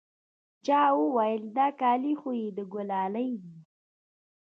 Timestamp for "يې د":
2.41-2.59